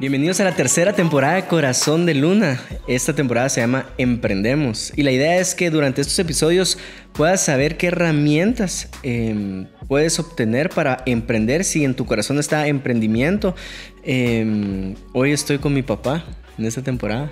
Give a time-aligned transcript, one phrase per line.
[0.00, 2.58] Bienvenidos a la tercera temporada de Corazón de Luna.
[2.88, 6.78] Esta temporada se llama Emprendemos y la idea es que durante estos episodios
[7.12, 13.54] puedas saber qué herramientas em, puedes obtener para emprender si en tu corazón está emprendimiento.
[14.02, 16.24] Em, hoy estoy con mi papá
[16.56, 17.30] en esta temporada.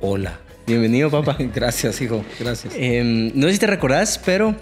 [0.00, 0.38] Hola.
[0.66, 1.38] Bienvenido, papá.
[1.54, 2.22] Gracias, hijo.
[2.38, 2.74] Gracias.
[2.76, 4.54] Em, no sé si te recordás, pero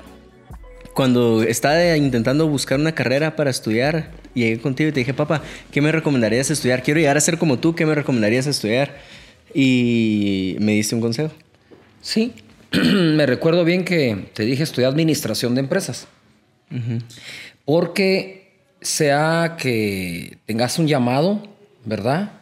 [0.95, 5.81] cuando estaba intentando buscar una carrera para estudiar, llegué contigo y te dije, papá, ¿qué
[5.81, 6.83] me recomendarías estudiar?
[6.83, 8.97] Quiero llegar a ser como tú, ¿qué me recomendarías estudiar?
[9.55, 11.33] Y me diste un consejo.
[12.01, 12.33] Sí,
[12.73, 16.07] me recuerdo bien que te dije estudiar administración de empresas.
[17.65, 21.43] Porque sea que tengas un llamado,
[21.85, 22.33] ¿verdad?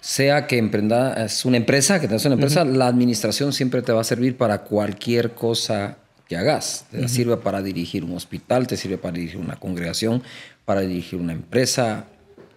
[0.00, 4.04] Sea que emprendas una empresa, que tengas una empresa, la administración siempre te va a
[4.04, 5.98] servir para cualquier cosa
[6.32, 6.86] que hagas.
[6.90, 10.22] Te sirve para dirigir un hospital, te sirve para dirigir una congregación,
[10.64, 12.06] para dirigir una empresa,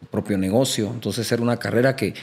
[0.09, 0.91] propio negocio.
[0.93, 2.13] Entonces era una carrera que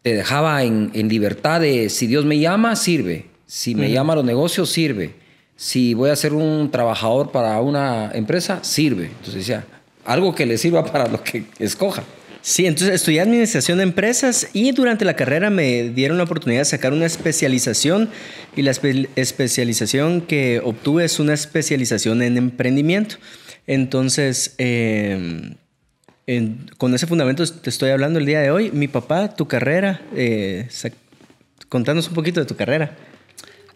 [0.00, 3.26] te dejaba en, libertad de si Dios me llama, sirve.
[3.46, 5.14] Si me llama a los negocios, sirve.
[5.56, 9.06] Si voy a ser un trabajador para una empresa, sirve.
[9.06, 9.66] Entonces decía,
[10.06, 12.02] algo que le sirva para lo que escoja.
[12.40, 16.64] Sí, entonces estudié administración de empresas y durante la carrera me dieron la oportunidad de
[16.66, 18.08] sacar una especialización
[18.56, 23.16] y la especialización que obtuve es una especialización en emprendimiento.
[23.66, 25.56] Entonces, em,
[26.78, 28.70] con ese fundamento te estoy hablando el día de hoy.
[28.70, 30.68] Mi papá, tu carrera, eh,
[31.68, 32.96] contanos un poquito de tu carrera.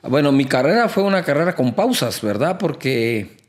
[0.03, 2.59] Bueno, mi carrera fue una carrera con pausas, ¿verdad?
[2.59, 3.42] Porque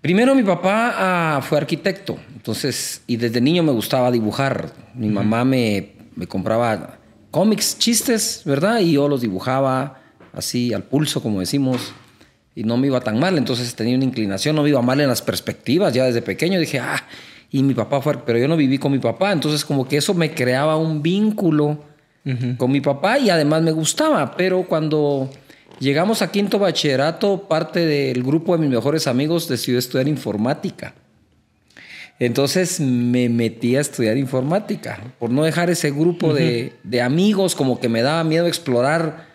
[0.00, 4.72] primero mi papá ah, fue arquitecto, entonces, y desde niño me gustaba dibujar.
[4.94, 6.98] Mi mamá me, me compraba
[7.30, 8.80] cómics, chistes, ¿verdad?
[8.80, 10.00] Y yo los dibujaba
[10.32, 11.92] así al pulso, como decimos
[12.54, 13.38] y no me iba tan mal.
[13.38, 15.92] Entonces tenía una inclinación, no me iba mal en las perspectivas.
[15.94, 17.02] Ya desde pequeño dije, ah,
[17.50, 19.32] y mi papá fue, pero yo no viví con mi papá.
[19.32, 21.84] Entonces como que eso me creaba un vínculo
[22.58, 24.36] con mi papá y además me gustaba.
[24.36, 25.30] Pero cuando
[25.80, 30.94] llegamos a quinto bachillerato, parte del grupo de mis mejores amigos decidió estudiar informática.
[32.20, 37.80] Entonces me metí a estudiar informática por no dejar ese grupo de, de, amigos, como
[37.80, 39.26] que me daba miedo explorar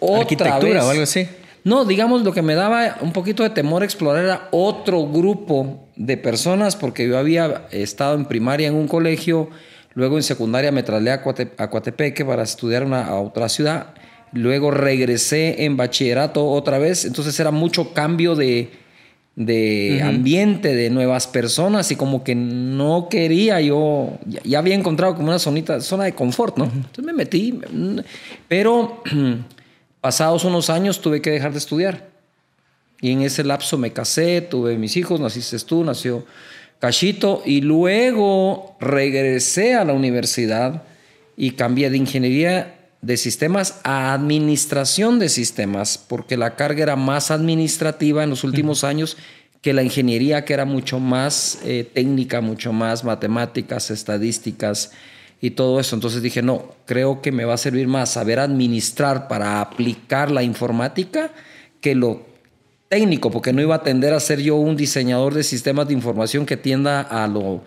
[0.00, 1.28] otra arquitectura o algo así.
[1.62, 6.16] No, digamos, lo que me daba un poquito de temor explorar era otro grupo de
[6.16, 9.50] personas, porque yo había estado en primaria en un colegio,
[9.94, 13.94] luego en secundaria me trasladé a, Coatepeque para estudiar una, a otra ciudad,
[14.32, 18.70] luego regresé en bachillerato otra vez, entonces era mucho cambio de,
[20.02, 25.38] ambiente, de nuevas personas y como que no quería yo, ya, había encontrado como una
[25.38, 26.64] zonita, zona de confort, ¿no?
[26.64, 27.58] Entonces me metí,
[28.48, 29.02] pero...
[30.00, 32.08] Pasados unos años tuve que dejar de estudiar.
[33.02, 36.24] Y en ese lapso me casé, tuve mis hijos, naciste tú, nació
[36.78, 40.82] Cachito, y luego regresé a la universidad
[41.36, 47.30] y cambié de ingeniería de sistemas a administración de sistemas, porque la carga era más
[47.30, 49.16] administrativa en los últimos años
[49.62, 54.92] que la ingeniería, que era mucho más eh, técnica, mucho más matemáticas, estadísticas,
[55.40, 55.96] y todo eso.
[55.96, 60.42] Entonces dije, no, creo que me va a servir más saber administrar para aplicar la
[60.42, 61.32] informática
[61.80, 62.26] que lo
[62.88, 66.44] técnico, porque no iba a tender a ser yo un diseñador de sistemas de información
[66.44, 67.62] que tienda a lo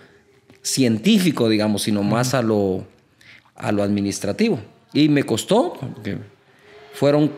[0.61, 2.85] científico, digamos, sino más a lo,
[3.55, 4.59] a lo administrativo.
[4.93, 6.17] Y me costó, porque
[6.93, 7.31] fueron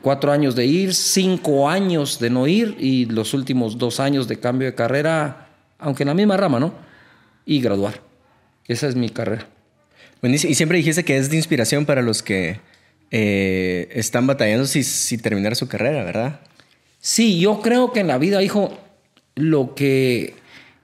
[0.00, 4.38] cuatro años de ir, cinco años de no ir y los últimos dos años de
[4.40, 6.72] cambio de carrera, aunque en la misma rama, ¿no?
[7.44, 8.00] Y graduar.
[8.66, 9.46] Esa es mi carrera.
[10.22, 12.60] Y siempre dijiste que es de inspiración para los que
[13.10, 16.40] eh, están batallando si, si terminar su carrera, ¿verdad?
[17.00, 18.78] Sí, yo creo que en la vida, hijo,
[19.34, 20.34] lo que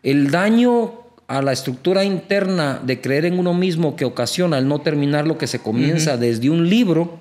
[0.02, 4.80] el daño a la estructura interna de creer en uno mismo que ocasiona el no
[4.80, 7.18] terminar lo que se comienza desde un libro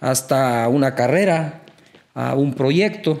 [0.00, 1.62] hasta una carrera,
[2.14, 3.20] a un proyecto,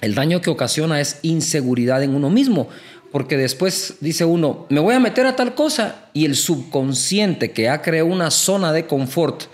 [0.00, 2.68] el daño que ocasiona es inseguridad en uno mismo
[3.16, 7.68] porque después dice uno, me voy a meter a tal cosa y el subconsciente que
[7.68, 9.44] ha creado una zona de confort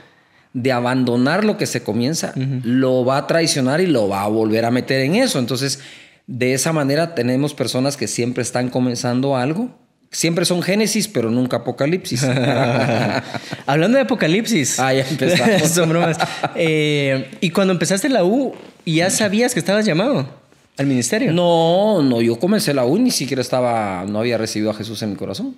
[0.53, 4.65] de abandonar lo que se comienza, lo va a traicionar y lo va a volver
[4.65, 5.39] a meter en eso.
[5.39, 5.81] Entonces,
[6.27, 9.71] de esa manera tenemos personas que siempre están comenzando algo.
[10.13, 12.23] Siempre son Génesis, pero nunca Apocalipsis.
[13.67, 14.79] Hablando de Apocalipsis.
[14.79, 15.63] Ah, ya empezamos.
[15.71, 16.19] son bromas.
[16.55, 18.55] Eh, y cuando empezaste la U,
[18.85, 20.29] ¿ya sabías que estabas llamado?
[20.77, 21.33] ¿Al ministerio?
[21.33, 25.11] No, no, yo comencé la U ni siquiera estaba, no había recibido a Jesús en
[25.11, 25.57] mi corazón.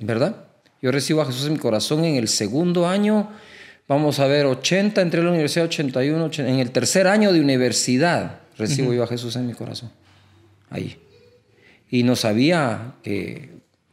[0.00, 0.34] ¿Verdad?
[0.82, 3.30] Yo recibo a Jesús en mi corazón en el segundo año,
[3.86, 8.40] vamos a ver, 80, entré a la universidad 81, en el tercer año de universidad
[8.58, 9.90] recibo yo a Jesús en mi corazón.
[10.70, 10.96] Ahí.
[11.94, 13.50] Y no sabía que,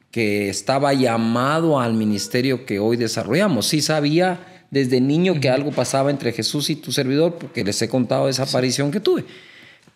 [0.09, 3.67] que estaba llamado al ministerio que hoy desarrollamos.
[3.67, 7.89] Sí sabía desde niño que algo pasaba entre Jesús y tu servidor, porque les he
[7.89, 9.25] contado esa aparición que tuve.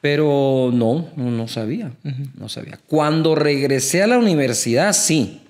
[0.01, 1.93] Pero no, no, sabía,
[2.37, 2.79] no sabía.
[2.85, 5.41] Cuando regresé a la universidad, sí.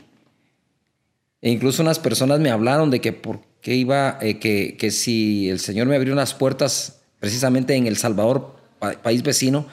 [1.42, 5.50] E incluso unas personas me hablaron de que por qué iba, eh, que, que si
[5.50, 8.56] el Señor me abrió unas puertas precisamente en El Salvador,
[9.04, 9.68] país vecino,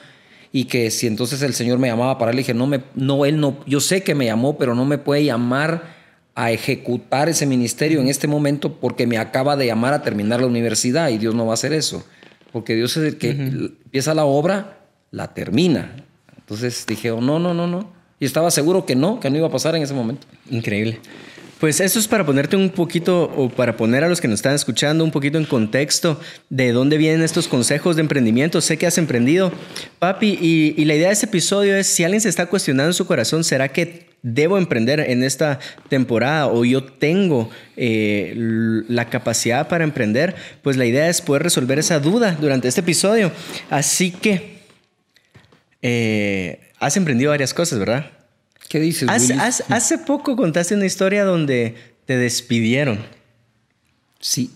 [0.55, 3.39] y que si entonces el Señor me llamaba para él, dije, no, me, no, él
[3.39, 5.95] no, yo sé que me llamó, pero no me puede llamar
[6.35, 10.47] a ejecutar ese ministerio en este momento porque me acaba de llamar a terminar la
[10.47, 12.05] universidad y Dios no va a hacer eso,
[12.51, 14.77] porque Dios es el que empieza la obra,
[15.09, 15.95] la termina.
[16.37, 17.91] Entonces dije, oh, no, no, no, no.
[18.19, 20.27] Y estaba seguro que no, que no iba a pasar en ese momento.
[20.51, 20.99] Increíble.
[21.63, 24.53] Pues eso es para ponerte un poquito, o para poner a los que nos están
[24.53, 26.19] escuchando un poquito en contexto
[26.49, 28.59] de dónde vienen estos consejos de emprendimiento.
[28.59, 29.49] Sé que has emprendido,
[29.97, 33.07] papi, y, la idea de este episodio es, si alguien se está cuestionando en su
[33.07, 38.33] corazón, ¿será que debo emprender en esta temporada o yo tengo eh,
[38.89, 40.35] la capacidad para emprender?
[40.63, 43.31] Pues la idea es poder resolver esa duda durante este episodio.
[43.69, 44.57] Así que,
[45.81, 48.11] eh, has emprendido varias cosas, ¿verdad?
[48.73, 49.07] ¿Qué dices,
[49.69, 51.75] hace, poco contaste una historia donde
[52.07, 52.97] te despidieron.
[54.19, 54.49] Sí.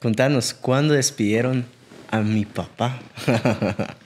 [0.00, 1.66] Contanos, ¿cuándo despidieron
[2.10, 2.98] a mi papá?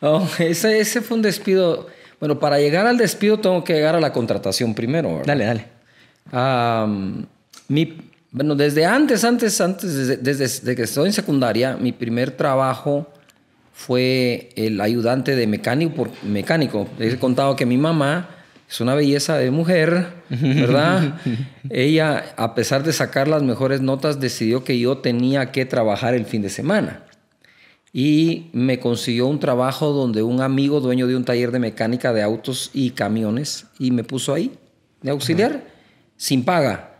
[0.00, 1.88] oh, ese, ese fue un despido.
[2.20, 5.20] Bueno, para llegar al despido tengo que llegar a la contratación primero.
[5.26, 5.66] Dale, dale.
[7.68, 7.98] mi,
[8.30, 13.12] bueno, desde antes, antes, antes, desde, desde, que estoy en secundaria, mi primer trabajo
[13.74, 15.94] fue el ayudante de mecánico.
[15.94, 16.88] Por, mecánico.
[16.98, 18.30] he contado que mi mamá
[18.70, 21.20] es una belleza de mujer, ¿verdad?
[21.68, 26.24] Ella, a pesar de sacar las mejores notas, decidió que yo tenía que trabajar el
[26.24, 27.04] fin de semana.
[27.92, 32.22] Y me consiguió un trabajo donde un amigo, dueño de un taller de mecánica de
[32.22, 34.52] autos y camiones, y me puso ahí
[35.02, 35.64] de auxiliar,
[36.16, 36.93] sin paga.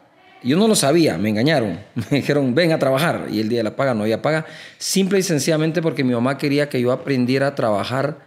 [0.45, 1.79] Yo no lo sabía, me engañaron.
[2.11, 3.29] Me dijeron, ven a trabajar.
[3.31, 4.47] Y el día de la paga no había paga.
[4.79, 8.19] Simple y sencillamente porque mi mamá quería que yo aprendiera a trabajar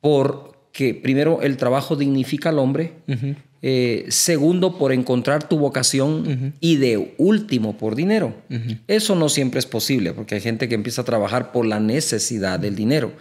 [0.00, 2.94] porque, primero, el trabajo dignifica al hombre.
[3.62, 6.54] Eh, segundo, por encontrar tu vocación.
[6.60, 8.34] Y de último, por dinero.
[8.88, 12.58] Eso no siempre es posible porque hay gente que empieza a trabajar por la necesidad
[12.58, 13.12] del dinero.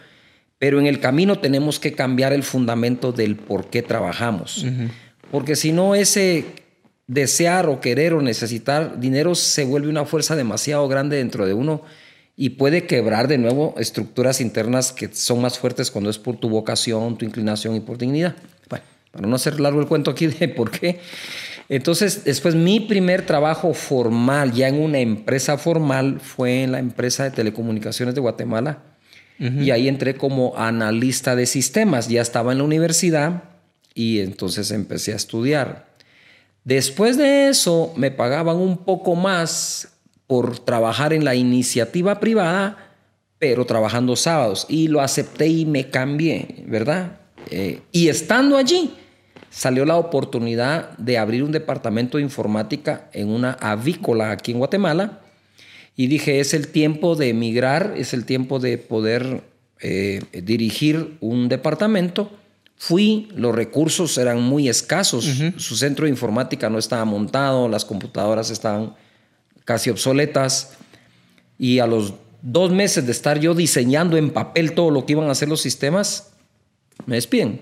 [0.58, 4.66] Pero en el camino tenemos que cambiar el fundamento del por qué trabajamos.
[5.32, 6.46] Porque si no, ese
[7.08, 11.84] desear o querer o necesitar dinero se vuelve una fuerza demasiado grande dentro de uno
[12.38, 16.50] y puede quebrar de nuevo estructuras internas que son más fuertes cuando es por tu
[16.50, 18.36] vocación, tu inclinación y por dignidad.
[18.70, 21.00] Bueno, para no hacer largo el cuento aquí de por qué.
[21.70, 27.24] Entonces, después mi primer trabajo formal, ya en una empresa formal, fue en la empresa
[27.24, 28.84] de telecomunicaciones de Guatemala.
[29.38, 32.08] Y ahí entré como analista de sistemas.
[32.08, 33.44] Ya estaba en la universidad
[33.94, 35.88] y entonces empecé a estudiar.
[36.66, 42.96] Después de eso me pagaban un poco más por trabajar en la iniciativa privada,
[43.38, 44.66] pero trabajando sábados.
[44.68, 47.20] Y lo acepté y me cambié, ¿verdad?
[47.52, 48.96] Eh, y estando allí,
[49.52, 55.22] salió la oportunidad de abrir un departamento de informática en una avícola aquí en Guatemala.
[55.96, 59.44] Y dije, es el tiempo de emigrar, es el tiempo de poder
[59.82, 62.32] eh, dirigir un departamento
[62.78, 65.26] Fui, los recursos eran muy escasos,
[65.58, 68.94] su centro de informática no estaba montado, las computadoras estaban
[69.64, 70.74] casi obsoletas
[71.58, 75.28] y a los dos meses de estar yo diseñando en papel todo lo que iban
[75.30, 76.34] a hacer los sistemas,
[77.06, 77.62] me despiden.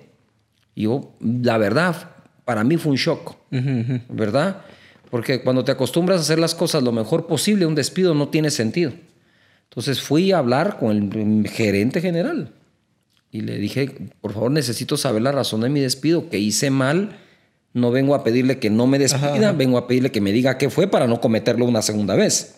[0.75, 2.09] Yo, la verdad,
[2.43, 3.35] para mí fue un shock,
[4.09, 4.61] ¿verdad?
[5.11, 8.49] Porque cuando te acostumbras a hacer las cosas lo mejor posible, un despido no tiene
[8.49, 8.91] sentido.
[9.69, 12.51] Entonces fui a hablar con el gerente general
[13.33, 13.89] y le dije,
[14.21, 17.17] por favor, necesito saber la razón de mi despido, que hice mal.
[17.73, 20.69] No vengo a pedirle que no me despida, vengo a pedirle que me diga qué
[20.69, 22.57] fue para no cometerlo una segunda vez.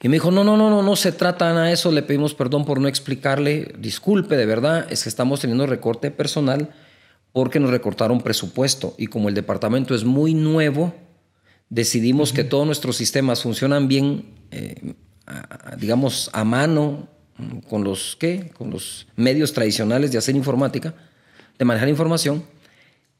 [0.00, 2.32] Y me dijo, no, no, no, no, no se trata nada de eso, le pedimos
[2.32, 6.70] perdón por no explicarle, disculpe, de verdad, es que estamos teniendo recorte personal
[7.34, 10.94] porque nos recortaron presupuesto y como el departamento es muy nuevo,
[11.68, 14.94] decidimos que todos nuestros sistemas funcionan bien, eh,
[15.76, 17.08] digamos, a mano,
[17.68, 18.50] con los, ¿qué?
[18.56, 20.94] Con los medios tradicionales de hacer informática,
[21.58, 22.44] de manejar información,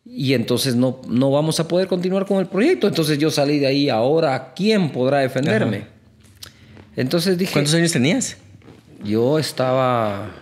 [0.04, 2.88] y entonces no, no vamos a poder continuar con el proyecto.
[2.88, 5.86] Entonces yo salí de ahí, ahora, ¿quién podrá defenderme?
[6.96, 7.52] Entonces dije...
[7.52, 8.36] ¿Cuántos años tenías?
[9.04, 10.34] Yo estaba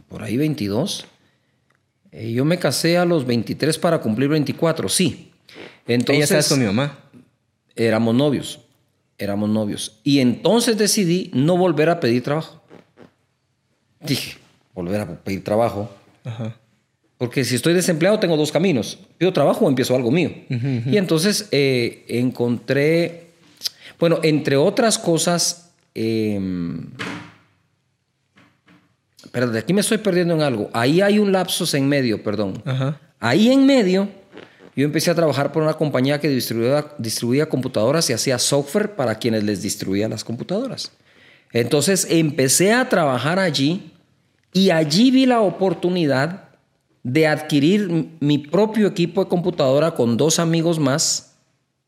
[0.08, 1.06] Por ahí 22.
[2.16, 5.30] Eh, yo me casé a los 23 para cumplir 24, sí.
[5.86, 6.98] Entonces, ¿Ella estaba con mi mamá?
[7.74, 8.60] Éramos novios.
[9.18, 10.00] éramos novios.
[10.02, 12.62] Y entonces decidí no volver a pedir trabajo.
[14.00, 14.38] Dije,
[14.74, 15.90] volver a pedir trabajo.
[16.24, 16.56] Ajá.
[17.18, 18.98] Porque si estoy desempleado tengo dos caminos.
[19.18, 20.30] Pido trabajo o empiezo algo mío.
[20.48, 23.28] Y entonces eh, encontré,
[23.98, 26.38] bueno, entre otras cosas, eh,
[29.44, 30.70] de aquí me estoy perdiendo en algo.
[30.72, 32.62] Ahí hay un lapsus en medio, perdón.
[32.64, 32.98] Ajá.
[33.20, 34.08] Ahí en medio,
[34.74, 39.16] yo empecé a trabajar por una compañía que distribuía, distribuía computadoras y hacía software para
[39.16, 40.92] quienes les distribuía las computadoras.
[41.52, 43.92] Entonces empecé a trabajar allí
[44.52, 46.48] y allí vi la oportunidad
[47.02, 51.36] de adquirir mi propio equipo de computadora con dos amigos más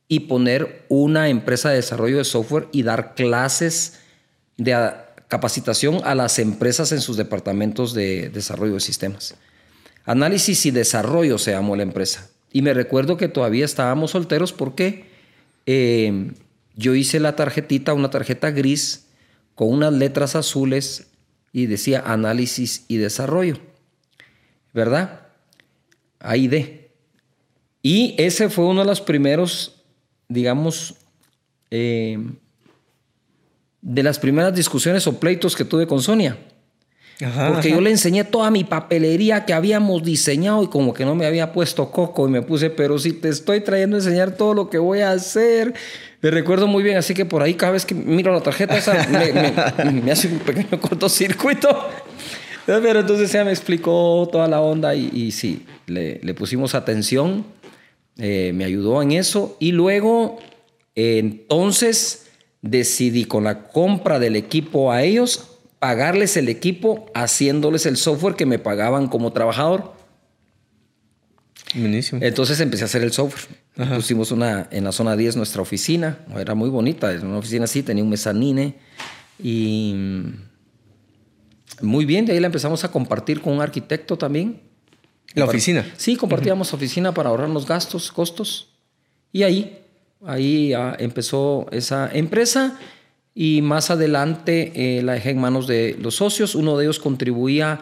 [0.07, 4.01] y poner una empresa de desarrollo de software y dar clases
[4.57, 4.75] de
[5.29, 9.35] capacitación a las empresas en sus departamentos de desarrollo de sistemas.
[10.05, 12.31] Análisis y desarrollo se llamó la empresa.
[12.51, 15.05] Y me recuerdo que todavía estábamos solteros porque
[15.67, 16.33] eh,
[16.75, 19.07] yo hice la tarjetita, una tarjeta gris
[19.55, 21.09] con unas letras azules
[21.53, 23.59] y decía análisis y desarrollo.
[24.73, 25.27] ¿Verdad?
[26.21, 26.91] Ahí de.
[27.83, 29.83] Y ese fue uno de los primeros,
[30.29, 30.95] digamos,
[31.71, 32.19] eh,
[33.81, 36.37] de las primeras discusiones o pleitos que tuve con Sonia.
[37.21, 37.77] Ajá, Porque ajá.
[37.77, 41.53] yo le enseñé toda mi papelería que habíamos diseñado y como que no me había
[41.53, 44.79] puesto coco y me puse, pero si te estoy trayendo a enseñar todo lo que
[44.79, 45.75] voy a hacer.
[46.23, 48.95] Me recuerdo muy bien, así que por ahí cada vez que miro la tarjeta esa,
[49.09, 51.69] me, me- me hace un pequeño cortocircuito.
[52.67, 57.47] Pero entonces ella me explicó toda la onda y, y sí, le, le pusimos atención,
[58.19, 60.39] eh, me ayudó en eso y luego
[60.95, 62.27] eh, entonces
[62.63, 68.47] decidí con la compra del equipo a ellos pagarles el equipo haciéndoles el software que
[68.47, 69.93] me pagaban como trabajador.
[71.75, 72.21] Buenísimo.
[72.23, 73.47] Entonces empecé a hacer el software.
[73.95, 77.85] Pusimos una en la zona 10 nuestra oficina, era muy bonita, era una oficina así,
[77.85, 78.75] tenía un mezanine
[79.41, 80.33] y mm,
[81.83, 84.61] muy bien, de ahí la empezamos a compartir con un arquitecto también.
[85.35, 85.87] La oficina.
[85.97, 88.71] Sí, compartíamos oficina para ahorrarnos gastos, costos.
[89.31, 89.79] Y ahí,
[90.27, 92.79] ahí ah, empezó esa empresa
[93.35, 96.55] y más adelante eh, la dejé en manos de los socios.
[96.55, 97.81] Uno de ellos contribuía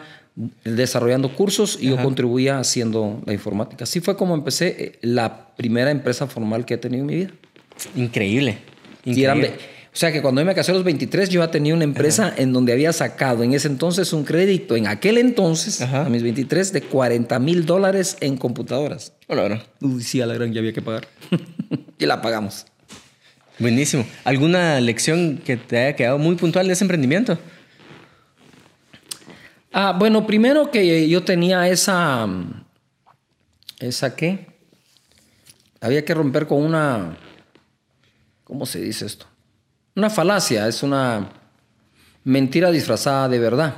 [0.63, 3.85] desarrollando cursos y yo contribuía haciendo la informática.
[3.85, 7.31] Así fue como empecé eh, la primera empresa formal que he tenido en mi vida.
[7.95, 8.59] Increíble.
[9.03, 9.76] Y eran Increíble.
[9.97, 12.31] O sea que cuando yo me casé a los 23, yo ya tenía una empresa
[12.37, 16.05] en donde había sacado en ese entonces un crédito, en aquel entonces, Ajá.
[16.05, 19.13] a mis 23, de 40 mil dólares en computadoras.
[19.25, 19.63] Hola, hola.
[19.81, 21.07] Uy, sí, a la gran ya había que pagar.
[21.97, 22.67] y la pagamos.
[23.57, 24.05] Buenísimo.
[24.23, 27.39] ¿Alguna lección que te haya quedado muy puntual de ese emprendimiento?
[29.73, 32.27] Ah, bueno, primero que yo tenía esa.
[33.79, 34.45] ¿Esa qué?
[35.81, 37.17] Había que romper con una.
[38.43, 39.25] ¿Cómo se dice esto?
[39.97, 41.27] Una falacia, es una
[42.23, 43.73] mentira disfrazada de verdad.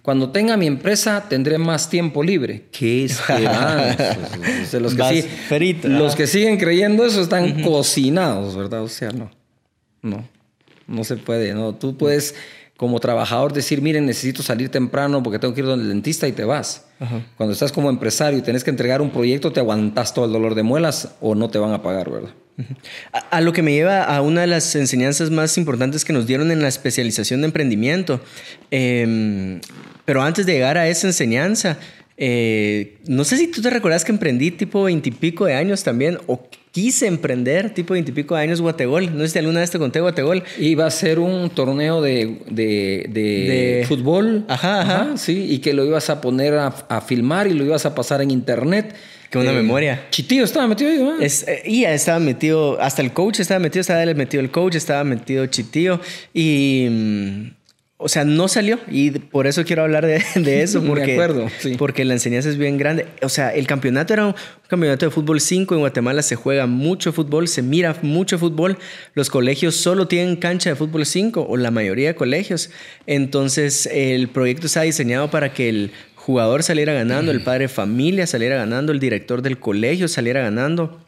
[0.00, 2.68] Cuando tenga mi empresa tendré más tiempo libre.
[2.72, 4.16] ¿Qué esperanza?
[4.62, 8.82] O sea, los, que los que siguen creyendo eso están cocinados, ¿verdad?
[8.82, 9.30] O sea, no.
[10.00, 10.26] No.
[10.86, 11.52] No se puede.
[11.52, 11.74] No.
[11.74, 12.34] Tú puedes,
[12.82, 16.32] como trabajador, decir, miren, necesito salir temprano porque tengo que ir donde el dentista y
[16.32, 16.84] te vas.
[17.36, 20.56] Cuando estás como empresario y tenés que entregar un proyecto, te aguantas todo el dolor
[20.56, 22.30] de muelas o no te van a pagar, ¿verdad?
[23.12, 26.26] A, a lo que me lleva a una de las enseñanzas más importantes que nos
[26.26, 28.20] dieron en la especialización de emprendimiento.
[28.72, 29.60] Em,
[30.04, 31.78] pero antes de llegar a esa enseñanza,
[32.16, 36.48] eh, no sé si tú te recuerdas que emprendí tipo veintipico de años también, o
[36.72, 39.16] quise emprender tipo veintipico de años Guategol.
[39.16, 40.42] No sé si alguna vez te conté Guategol.
[40.58, 44.44] Iba a ser un torneo de, de, de De- fútbol.
[44.48, 45.16] Ajá, ajá.
[45.16, 48.20] sí, y que lo ibas a poner a, a filmar y lo ibas a pasar
[48.22, 48.94] en internet.
[49.30, 50.06] Qué buena memoria.
[50.10, 51.22] Chitillo estaba metido ahí, ¿verdad?
[51.22, 55.04] Es, eh, y estaba metido, hasta el coach estaba metido, estaba metido el coach, estaba
[55.04, 56.00] metido Chitío
[56.34, 57.52] y...
[58.02, 60.80] o sea, no salió y por eso quiero hablar de, de eso.
[60.82, 61.76] De Porque, acuerdo, sí.
[61.78, 63.06] porque la enseñanza es bien grande.
[63.22, 64.34] O sea, el campeonato era un
[64.68, 65.74] campeonato de fútbol 5.
[65.74, 68.78] En Guatemala se juega mucho fútbol, se mira mucho fútbol.
[69.14, 72.70] Los colegios solo tienen cancha de fútbol 5 o la mayoría de colegios.
[73.06, 78.26] Entonces, el proyecto está diseñado para que el jugador saliera ganando, el padre de familia
[78.28, 81.00] saliera ganando, el director del colegio saliera ganando.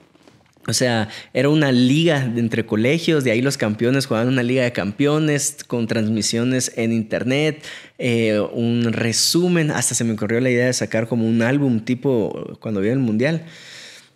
[0.67, 4.73] O sea, era una liga entre colegios, de ahí los campeones jugaban una liga de
[4.73, 7.63] campeones con transmisiones en internet,
[7.99, 12.57] eh, un resumen, hasta se me ocurrió la idea de sacar como un álbum tipo
[12.61, 13.45] cuando vi el mundial.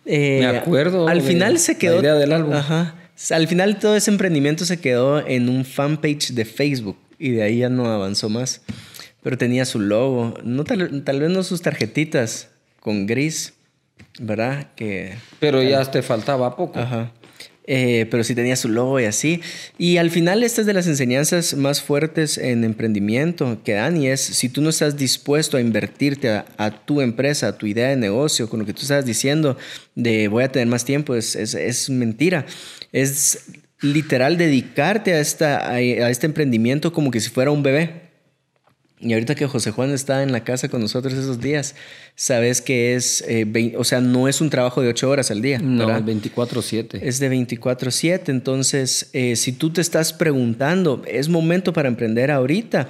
[0.05, 1.99] Eh, Me acuerdo Al de final se la quedó...
[2.01, 2.53] idea del álbum.
[2.53, 2.95] Ajá.
[3.31, 7.57] Al final todo ese emprendimiento se quedó en un fanpage de Facebook y de ahí
[7.59, 8.61] ya no avanzó más.
[9.21, 12.47] Pero tenía su logo, no tal, tal vez no sus tarjetitas
[12.79, 13.53] con gris,
[14.19, 14.67] ¿verdad?
[14.75, 16.79] Que Pero ya te faltaba poco.
[16.79, 17.11] Ajá.
[17.65, 19.41] eh, pero sí tenía su logo y así.
[19.77, 24.07] Y al final esta es de las enseñanzas más fuertes en emprendimiento que dan y
[24.07, 27.95] es si tú no estás dispuesto a invertirte a, tu empresa, a tu idea de
[27.95, 29.57] negocio, con lo que tú estás diciendo
[29.95, 32.45] de voy a tener más tiempo, es, es, es mentira.
[32.91, 33.51] Es
[33.81, 38.08] literal dedicarte a, esta, a este emprendimiento como que si fuera un bebé.
[39.01, 41.75] Y ahorita que José Juan está en la casa con nosotros esos días,
[42.15, 45.59] sabes que es, eh, o sea, no es un trabajo de ocho horas al día.
[45.59, 46.99] No, 24/7.
[47.01, 48.29] Es de 24/7.
[48.29, 52.89] Entonces, eh, si tú te estás preguntando, ¿es momento para emprender ahorita?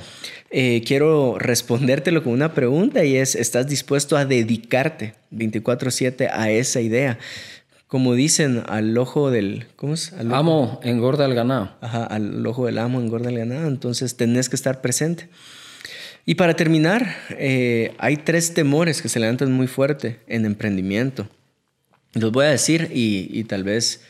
[0.49, 6.81] Eh, quiero respondértelo con una pregunta y es, ¿estás dispuesto a dedicarte 24/7 a esa
[6.81, 7.19] idea?
[7.87, 9.65] Como dicen, al ojo del...
[9.75, 10.13] ¿Cómo es?
[10.13, 11.71] Al Amo engorda el ganado.
[11.81, 13.67] Ajá, al ojo del amo engorda el ganado.
[13.67, 15.27] Entonces, tenés que estar presente.
[16.25, 21.27] Y para terminar, eh, hay tres temores que se levantan muy fuerte en emprendimiento.
[22.13, 24.01] Los voy a decir y, tal vez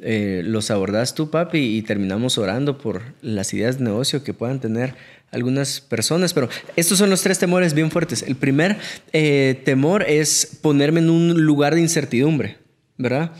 [0.00, 4.60] eh, los abordas tú, papi, y terminamos orando por las ideas de negocio que puedan
[4.60, 4.94] tener
[5.30, 6.34] algunas personas.
[6.34, 8.22] Pero estos son los tres temores bien fuertes.
[8.22, 8.76] El primer
[9.12, 12.58] eh, temor es ponerme en un lugar de incertidumbre,
[12.96, 13.32] ¿verdad?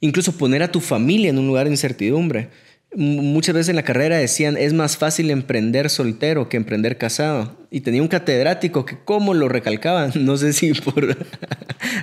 [0.00, 2.48] Incluso poner a tu familia en un lugar de incertidumbre.
[2.94, 7.56] Muchas veces en la carrera decían, es más fácil emprender soltero que emprender casado.
[7.70, 11.16] Y tenía un catedrático que cómo lo recalcaba, no sé si por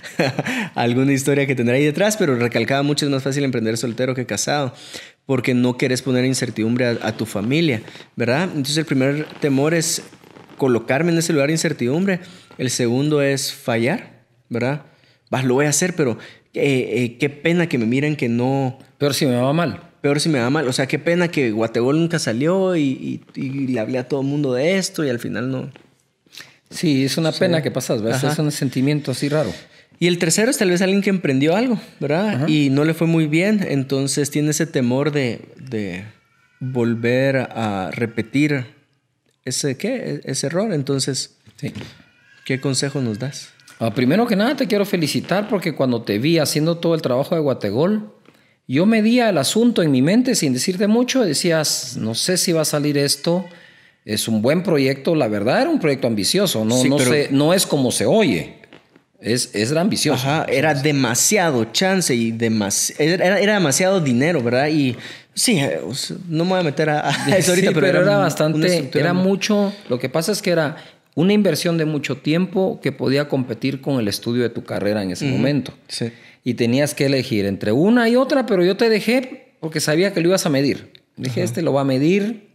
[0.76, 4.26] alguna historia que tendrá ahí detrás, pero recalcaba mucho es más fácil emprender soltero que
[4.26, 4.74] casado,
[5.28, 7.84] porque no quieres poner incertidumbre a, tu familia,
[8.16, 8.46] ¿verdad?
[8.46, 10.02] Entonces el primer temor es
[10.58, 12.20] colocarme en ese lugar de incertidumbre.
[12.58, 14.86] El segundo es fallar, ¿verdad?
[15.30, 16.18] Bah, lo voy a hacer, pero
[16.56, 18.80] eh, eh, qué pena que me miren que no...
[18.98, 20.68] Pero si me va mal peor si me va mal.
[20.68, 24.54] O sea, qué pena que Guategol nunca salió y, le hablé a todo el mundo
[24.54, 25.70] de esto y al final no.
[26.70, 28.32] Sí, es una pena que pasas, ¿verdad?
[28.32, 29.52] Es un sentimiento así raro.
[30.00, 32.48] Y el tercero es tal vez alguien que emprendió algo, ¿verdad?
[32.48, 36.06] Y no le fue muy bien, entonces tiene ese temor de, de
[36.60, 38.66] volver a repetir
[39.44, 40.22] ese, ¿qué?
[40.24, 40.74] ese error.
[40.74, 41.74] Entonces, sí.
[42.46, 43.50] ¿qué consejo nos das?
[43.80, 47.36] Ah, primero que nada, te quiero felicitar porque cuando te vi haciendo todo el trabajo
[47.36, 48.12] de Guategol,
[48.70, 52.62] yo medía el asunto en mi mente sin decirte mucho, decías, no sé si va
[52.62, 53.48] a salir esto,
[54.06, 56.98] es un buen proyecto, la verdad era un proyecto ambicioso, no, no,
[57.32, 58.60] no es como se oye.
[59.20, 60.22] Es, es ambicioso.
[60.22, 62.38] Ajá, era demasiado chance y
[63.00, 64.68] era, era, demasiado dinero, ¿verdad?
[64.68, 64.96] Y
[65.34, 65.82] sí, eh,
[66.28, 70.10] no me voy a meter a, eso ahorita, pero, era, bastante, era mucho, lo que
[70.10, 70.78] pasa es que era
[71.20, 75.12] una inversión de mucho tiempo que podía competir con el estudio de tu carrera en
[75.12, 75.74] ese momento.
[75.88, 76.12] Sí
[76.44, 80.22] y tenías que elegir entre una y otra, pero yo te dejé porque sabía que
[80.22, 80.94] lo ibas a medir.
[81.18, 82.50] Dije, este lo va a medir,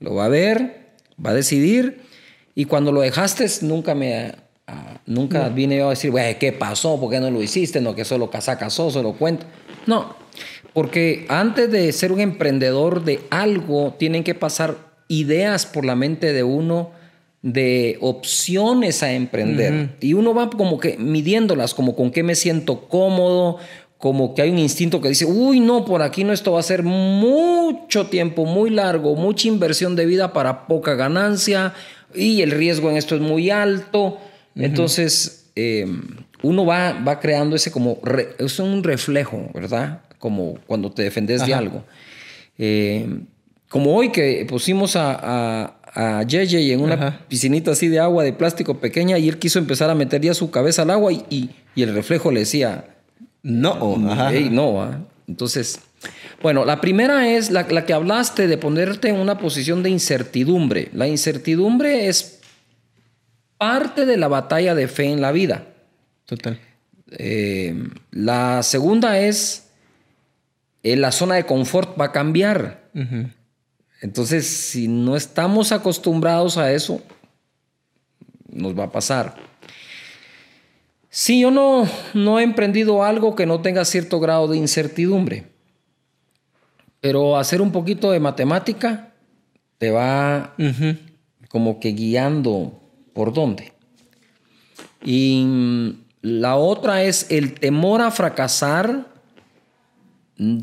[0.00, 0.88] lo va a ver,
[1.24, 2.00] va a decidir.
[2.54, 4.34] Y cuando lo dejaste, nunca me
[4.66, 6.98] ah, nunca vine yo a decir, güey, ¿qué pasó?
[6.98, 7.80] ¿Por qué no lo hiciste?
[7.80, 9.46] No, que solo casa casó, solo cuento.
[9.86, 10.16] No,
[10.74, 14.76] porque antes de ser un emprendedor de algo, tienen que pasar
[15.06, 16.90] ideas por la mente de uno
[17.42, 19.96] de opciones a emprender.
[20.00, 23.58] Y uno va como que midiéndolas, como con qué me siento cómodo,
[23.98, 26.64] como que hay un instinto que dice, uy, no, por aquí no, esto va a
[26.64, 31.74] ser mucho tiempo, muy largo, mucha inversión de vida para poca ganancia
[32.14, 34.18] y el riesgo en esto es muy alto.
[34.54, 36.02] Entonces, em,
[36.42, 37.98] uno va, va creando ese como,
[38.38, 40.02] es un reflejo, ¿verdad?
[40.18, 41.84] Como cuando te defendes de algo.
[42.56, 43.26] Em,
[43.68, 48.78] como hoy que pusimos a a JJ en una piscinita así de agua de plástico
[48.78, 52.30] pequeña y él quiso empezar a meter ya su cabeza al agua y, el reflejo
[52.30, 52.84] le decía,
[53.42, 55.06] no, no.
[55.26, 55.80] Entonces,
[56.42, 60.88] bueno, la primera es la, la, que hablaste de ponerte en una posición de incertidumbre.
[60.92, 62.40] La incertidumbre es
[63.58, 65.66] parte de la batalla de fe en la vida.
[66.26, 66.58] Total.
[67.10, 67.74] Eh,
[68.10, 69.68] la segunda es,
[70.82, 72.88] eh, la zona de confort va a cambiar.
[74.00, 77.02] Entonces, si no estamos acostumbrados a eso,
[78.48, 79.36] nos va a pasar.
[81.10, 85.46] Si yo no, no he emprendido algo que no tenga cierto grado de incertidumbre,
[87.00, 89.12] pero hacer un poquito de matemática
[89.78, 90.54] te va
[91.48, 92.80] como que guiando
[93.14, 93.72] por dónde.
[95.04, 99.06] Y la otra es el temor a fracasar.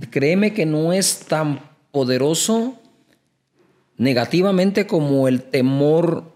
[0.10, 1.60] Créeme que no es tan
[1.92, 2.80] poderoso
[3.98, 6.36] negativamente como el temor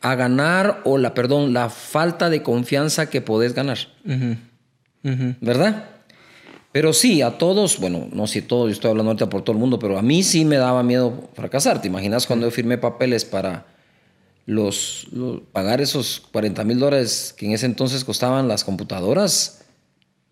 [0.00, 3.78] a ganar o la, perdón, la falta de confianza que podés ganar.
[5.02, 5.84] ¿Verdad?
[6.72, 9.60] Pero sí, a todos, bueno, no sé todos, yo estoy hablando ahorita por todo el
[9.60, 11.80] mundo, pero a mí sí me daba miedo fracasar.
[11.80, 13.66] ¿Te imaginas cuando yo firmé papeles para
[14.44, 15.06] los,
[15.52, 19.64] pagar esos 40 mil dólares que en ese entonces costaban las computadoras?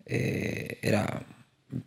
[0.05, 1.25] Eh, era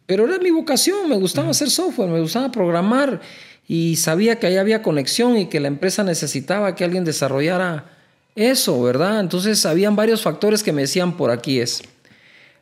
[0.06, 3.20] pero era mi vocación, me gustaba hacer software, me gustaba programar
[3.68, 7.96] y sabía que ahí había conexión y que la empresa necesitaba que alguien desarrollara
[8.36, 9.20] eso, ¿verdad?
[9.20, 11.82] Entonces habían varios factores que me decían por aquí es.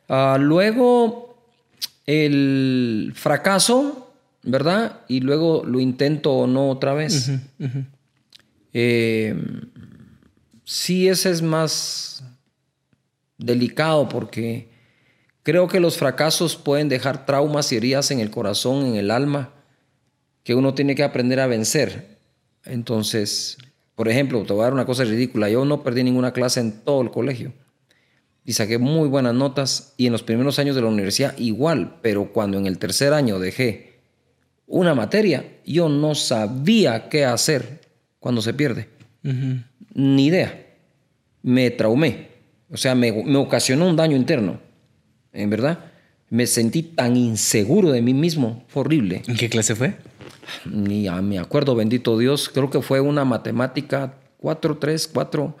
[0.07, 1.37] Ah, luego
[2.05, 4.13] el fracaso,
[4.43, 5.01] ¿verdad?
[5.07, 7.31] Y luego lo intento o no otra vez.
[8.73, 9.35] Eh,
[10.63, 12.23] sí, ese es más
[13.37, 14.69] delicado porque
[15.43, 19.51] creo que los fracasos pueden dejar traumas y heridas en el corazón, en el alma,
[20.45, 22.19] que uno tiene que aprender a vencer.
[22.63, 23.57] Entonces,
[23.95, 25.49] por ejemplo, te voy a dar una cosa ridícula.
[25.49, 27.51] Yo no perdí ninguna clase en todo el colegio
[28.45, 32.31] y saqué muy buenas notas y en los primeros años de la universidad igual, pero
[32.31, 33.95] cuando en el tercer año dejé
[34.67, 37.81] una materia, yo no sabía qué hacer
[38.19, 38.87] cuando se pierde.
[39.95, 40.63] Ni idea.
[41.41, 42.27] Me traumé.
[42.69, 44.59] O sea, me, me, ocasionó un daño interno.
[45.33, 45.79] En verdad.
[46.29, 48.63] Me sentí tan inseguro de mí mismo.
[48.67, 49.23] Fue horrible.
[49.27, 49.95] ¿En qué clase fue?
[50.65, 52.49] Ni me acuerdo, bendito Dios.
[52.49, 55.55] Creo que fue una matemática 4, 3, 4.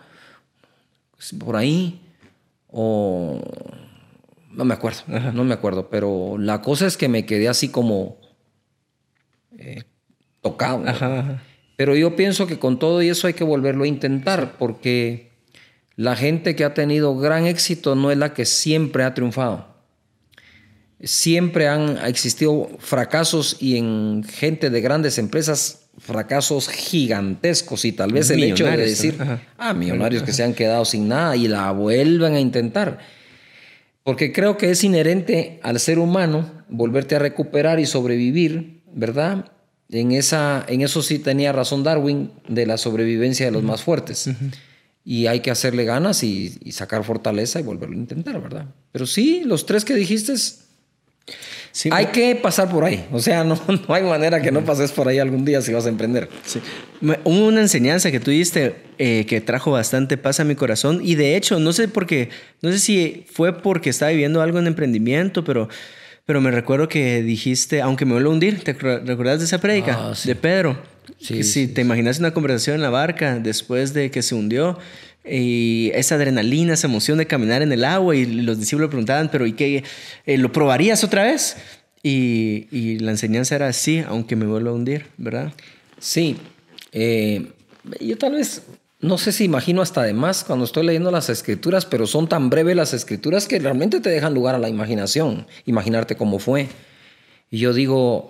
[1.39, 2.01] Por ahí
[2.67, 3.41] o
[4.51, 5.01] no me acuerdo,
[5.33, 8.17] no me acuerdo, pero la cosa es que me quedé así como
[9.57, 9.83] eh,
[10.41, 10.83] tocado.
[11.77, 15.31] Pero yo pienso que con todo y eso hay que volverlo a intentar, porque
[15.97, 19.74] la gente que ha tenido gran éxito no es la que siempre ha triunfado.
[21.05, 28.29] Siempre han existido fracasos y en gente de grandes empresas fracasos gigantescos y tal vez
[28.29, 29.15] el hecho de decir,
[29.57, 32.99] ah, millonarios que se han quedado sin nada y la vuelven a intentar.
[34.03, 39.51] Porque creo que es inherente al ser humano volverte a recuperar y sobrevivir, ¿verdad?
[39.89, 44.29] En, esa, en eso sí tenía razón Darwin de la sobrevivencia de los más fuertes.
[45.03, 48.65] Y hay que hacerle ganas y, y, sacar fortaleza y volverlo a intentar, ¿verdad?
[48.91, 50.33] Pero sí, los tres que dijiste
[51.91, 53.05] hay que pasar por ahí.
[53.11, 55.85] O sea, no, no, hay manera que no pases por ahí algún día si vas
[55.85, 56.29] a emprender.
[56.45, 56.61] Sí.
[57.01, 60.99] Hubo una enseñanza que tú diste eh, que trajo bastante paz a mi corazón.
[61.03, 62.29] Y de hecho, no sé por qué,
[62.61, 65.67] no sé si fue porque estaba viviendo algo en emprendimiento, pero,
[66.25, 69.97] pero me recuerdo que dijiste, aunque me vuelvo a hundir, ¿te recuerdas de esa prédica?
[69.99, 70.95] Ah, de Pedro.
[71.19, 74.77] Sí, si te imaginas una conversación en la barca después de que se hundió
[75.27, 79.47] y esa adrenalina, esa emoción de caminar en el agua y los discípulos preguntaban, pero
[79.47, 79.83] ¿y qué?
[80.25, 81.57] Eh, ¿Lo probarías otra vez?
[82.03, 85.51] Y, la enseñanza era así, aunque me vuelva a hundir, ¿verdad?
[85.97, 86.37] Sí.
[86.91, 87.47] Eh,
[87.99, 88.61] yo tal vez,
[88.99, 92.51] no sé si imagino hasta de más cuando estoy leyendo las escrituras, pero son tan
[92.51, 96.67] breves las escrituras que realmente te dejan lugar a la imaginación, imaginarte cómo fue.
[97.49, 98.29] Y yo digo,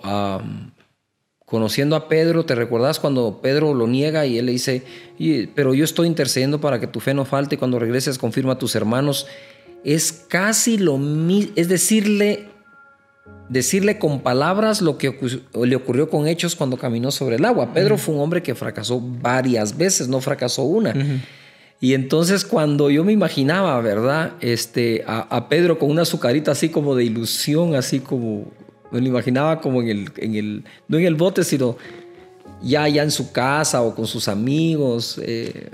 [1.46, 4.82] conociendo a Pedro, ¿te recuerdas cuando Pedro lo niega y él le dice,
[5.54, 8.58] pero yo estoy intercediendo para que tu fe no falte y cuando regreses confirma a
[8.58, 9.28] tus hermanos?
[9.84, 12.48] Es casi lo mismo, es decirle,
[13.48, 15.16] decirle con palabras lo que
[15.54, 17.72] le ocurrió con hechos cuando caminó sobre el agua.
[17.72, 20.94] Pedro fue un hombre que fracasó varias veces, no fracasó una.
[21.80, 24.32] Y entonces cuando yo me imaginaba, ¿verdad?
[24.40, 28.50] Este, a, a Pedro con una azucarita así como de ilusión, así como
[28.90, 31.76] me lo imaginaba como en el, en el, no en el bote, sino
[32.62, 35.20] ya, ya en su casa o con sus amigos.
[35.22, 35.70] Eh.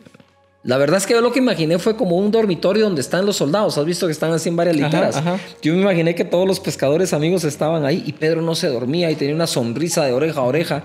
[0.65, 3.37] La verdad es que yo lo que imaginé fue como un dormitorio donde están los
[3.37, 3.79] soldados.
[3.79, 5.21] Has visto que están así en varias literas.
[5.61, 9.11] Yo me imaginé que todos los pescadores amigos estaban ahí y Pedro no se dormía
[9.11, 10.85] y tenía una sonrisa de oreja a oreja.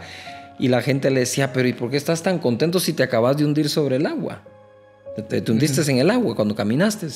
[0.60, 3.38] Y la gente le decía, pero ¿y por qué estás tan contento si te acabas
[3.38, 4.42] de hundir sobre el agua?
[5.30, 7.08] Te, hundiste en el agua cuando caminaste.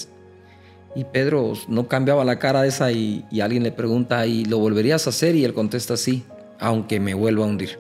[0.95, 5.11] Y Pedro no cambiaba la cara esa y, alguien le pregunta, ¿y lo volverías a
[5.11, 5.35] hacer?
[5.35, 6.23] Y él contesta, sí,
[6.59, 7.79] aunque me vuelva a hundir.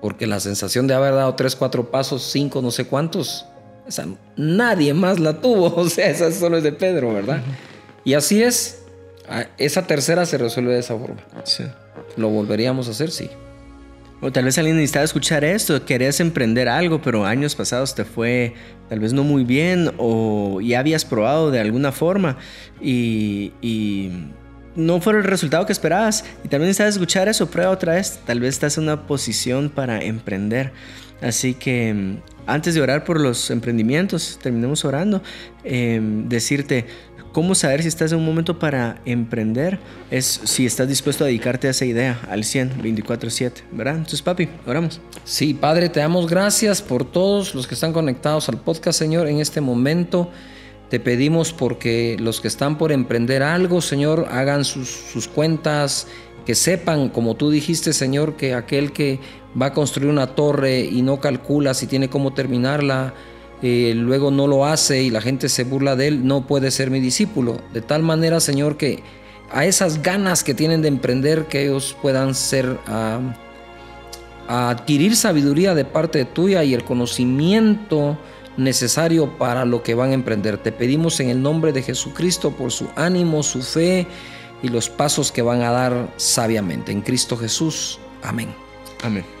[0.00, 3.46] Porque la sensación de haber dado tres, cuatro pasos, cinco, no sé cuántos,
[3.86, 5.74] esa, nadie más la tuvo.
[5.76, 7.40] O sea, esa solo es de Pedro, ¿verdad?
[8.04, 8.82] Y así es.
[9.58, 11.22] Esa tercera se resuelve de esa forma.
[11.44, 11.64] Sí.
[12.16, 13.10] ¿Lo volveríamos a hacer?
[13.10, 13.30] Sí.
[14.20, 18.54] O tal vez alguien necesitaba escuchar esto, querías emprender algo, pero años pasados te fue
[18.88, 22.36] tal vez no muy bien o ya habías probado de alguna forma
[22.80, 23.52] y,
[24.74, 26.24] no fue el resultado que esperabas.
[26.44, 28.20] Y también necesitas escuchar eso, prueba otra vez.
[28.24, 30.70] Tal vez estás en una posición para emprender.
[31.20, 35.20] Así que mm, antes de orar por los emprendimientos, terminemos orando,
[35.64, 36.86] em, decirte,
[37.32, 39.78] ¿Cómo saber si estás en un momento para emprender?
[40.10, 43.96] Es si estás dispuesto a dedicarte a esa idea al 100, 24/7, ¿verdad?
[43.96, 45.00] Entonces, papi, oramos.
[45.24, 49.40] Sí, Padre, te damos gracias por todos los que están conectados al podcast, Señor, en
[49.40, 50.30] este momento.
[50.88, 56.06] Te pedimos porque los que están por emprender algo, Señor, hagan sus, sus cuentas,
[56.46, 59.20] que sepan, como tú dijiste, Señor, que aquel que
[59.60, 63.12] va a construir una torre y no calcula si tiene cómo terminarla,
[63.62, 66.90] eh, luego no lo hace y la gente se burla de él, no puede ser
[66.90, 67.58] mi discípulo.
[67.72, 69.02] De tal manera, Señor, que,
[69.50, 73.20] a esas ganas que tienen de emprender, que ellos puedan ser, a
[74.48, 78.18] adquirir sabiduría de parte tuya y el conocimiento
[78.58, 80.58] necesario para lo que van a emprender.
[80.58, 84.06] Te pedimos en el nombre de Jesucristo por su ánimo, su fe
[84.62, 86.92] y los pasos que van a dar sabiamente.
[86.92, 87.98] En Cristo Jesús.
[88.22, 88.48] Amén.
[89.02, 89.37] Amén.